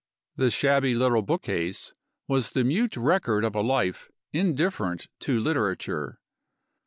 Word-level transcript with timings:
The 0.35 0.49
shabby 0.49 0.95
little 0.95 1.21
bookcase 1.21 1.93
was 2.27 2.53
the 2.53 2.63
mute 2.63 2.97
record 2.97 3.43
of 3.43 3.53
a 3.53 3.61
life 3.61 4.09
indifferent 4.33 5.09
to 5.19 5.39
literature. 5.39 6.19